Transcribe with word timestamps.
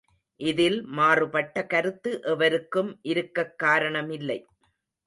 இதில் 0.39 0.83
மாறுபட்ட 0.91 1.65
கருத்து 1.65 2.13
எவருக்கும் 2.23 2.91
இருக்கக் 3.03 3.55
காரணமில்லை. 3.63 4.39